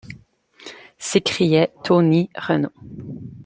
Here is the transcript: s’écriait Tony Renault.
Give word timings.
s’écriait 0.97 1.71
Tony 1.83 2.31
Renault. 2.35 2.71